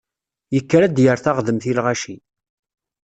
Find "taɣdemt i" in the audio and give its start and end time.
1.19-1.73